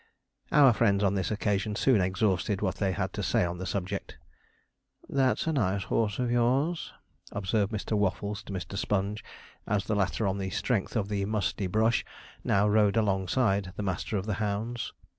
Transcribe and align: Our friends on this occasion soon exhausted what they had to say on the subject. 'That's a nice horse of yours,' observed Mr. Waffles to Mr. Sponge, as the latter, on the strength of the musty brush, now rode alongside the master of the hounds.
Our 0.51 0.73
friends 0.73 1.03
on 1.03 1.13
this 1.13 1.29
occasion 1.29 1.75
soon 1.75 2.01
exhausted 2.01 2.59
what 2.63 2.77
they 2.77 2.91
had 2.91 3.13
to 3.13 3.21
say 3.21 3.45
on 3.45 3.59
the 3.59 3.67
subject. 3.67 4.17
'That's 5.07 5.45
a 5.45 5.53
nice 5.53 5.83
horse 5.83 6.17
of 6.17 6.31
yours,' 6.31 6.91
observed 7.31 7.71
Mr. 7.71 7.95
Waffles 7.95 8.41
to 8.45 8.51
Mr. 8.51 8.75
Sponge, 8.75 9.23
as 9.67 9.85
the 9.85 9.93
latter, 9.95 10.25
on 10.25 10.39
the 10.39 10.49
strength 10.49 10.95
of 10.95 11.07
the 11.07 11.23
musty 11.25 11.67
brush, 11.67 12.03
now 12.43 12.67
rode 12.67 12.97
alongside 12.97 13.73
the 13.75 13.83
master 13.83 14.17
of 14.17 14.25
the 14.25 14.33
hounds. 14.41 14.91